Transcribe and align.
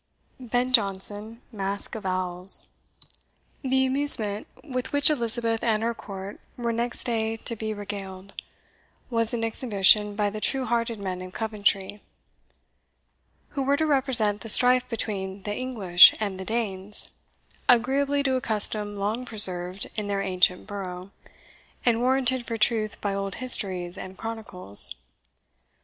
BEN 0.39 0.73
JONSON, 0.73 1.43
MASQUE 1.51 1.99
OF 1.99 2.05
OWLS. 2.07 2.69
The 3.61 3.85
amusement 3.85 4.47
with 4.63 4.91
which 4.91 5.11
Elizabeth 5.11 5.63
and 5.63 5.83
her 5.83 5.93
court 5.93 6.39
were 6.57 6.73
next 6.73 7.03
day 7.03 7.37
to 7.37 7.55
be 7.55 7.71
regaled 7.71 8.33
was 9.11 9.31
an 9.31 9.43
exhibition 9.43 10.15
by 10.15 10.31
the 10.31 10.41
true 10.41 10.65
hearted 10.65 10.97
men 10.99 11.21
of 11.21 11.33
Coventry, 11.33 12.01
who 13.49 13.61
were 13.61 13.77
to 13.77 13.85
represent 13.85 14.41
the 14.41 14.49
strife 14.49 14.89
between 14.89 15.43
the 15.43 15.53
English 15.53 16.15
and 16.19 16.39
the 16.39 16.45
Danes, 16.45 17.11
agreeably 17.69 18.23
to 18.23 18.33
a 18.33 18.41
custom 18.41 18.95
long 18.95 19.23
preserved 19.23 19.87
in 19.95 20.07
their 20.07 20.23
ancient 20.23 20.65
borough, 20.65 21.11
and 21.85 22.01
warranted 22.01 22.43
for 22.47 22.57
truth 22.57 22.99
by 23.01 23.13
old 23.13 23.35
histories 23.35 23.99
and 23.99 24.17
chronicles. 24.17 24.95